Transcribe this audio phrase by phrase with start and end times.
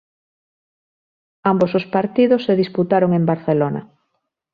[1.51, 3.81] Ambos os partidos se disputaron en Barcelona.